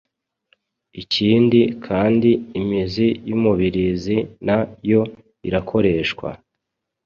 ikindi 1.01 1.59
kandi 1.85 2.29
imizi 2.59 3.07
y’umubirizi 3.29 4.17
na 4.47 4.57
yo 4.91 5.01
irakoreshwa 5.47 6.29